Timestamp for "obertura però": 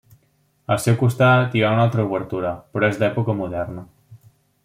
2.09-2.91